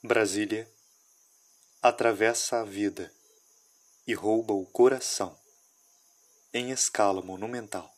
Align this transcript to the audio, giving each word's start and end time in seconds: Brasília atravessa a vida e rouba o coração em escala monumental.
Brasília 0.00 0.72
atravessa 1.82 2.60
a 2.60 2.64
vida 2.64 3.12
e 4.06 4.14
rouba 4.14 4.54
o 4.54 4.64
coração 4.64 5.36
em 6.54 6.70
escala 6.70 7.20
monumental. 7.20 7.97